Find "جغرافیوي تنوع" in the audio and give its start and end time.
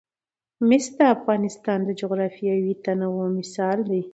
2.01-3.25